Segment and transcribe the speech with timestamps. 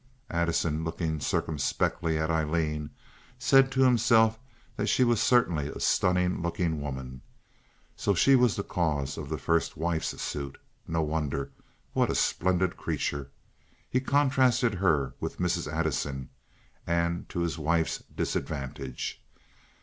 [0.31, 2.89] Addison, looking circumspectly at Aileen,
[3.37, 4.39] said to himself
[4.75, 7.21] that she was certainly a stunning looking woman.
[7.95, 10.57] So she was the cause of the first wife's suit.
[10.87, 11.51] No wonder.
[11.93, 13.29] What a splendid creature!
[13.87, 15.71] He contrasted her with Mrs.
[15.71, 16.29] Addison,
[16.87, 19.21] and to his wife's disadvantage.